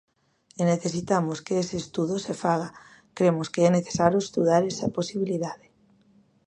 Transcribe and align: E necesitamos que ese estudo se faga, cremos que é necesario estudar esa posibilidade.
E 0.59 0.63
necesitamos 0.73 1.37
que 1.45 1.55
ese 1.63 1.75
estudo 1.83 2.15
se 2.25 2.33
faga, 2.43 2.69
cremos 3.17 3.47
que 3.53 3.61
é 3.67 3.69
necesario 3.77 4.19
estudar 4.25 4.61
esa 4.71 4.93
posibilidade. 4.97 5.65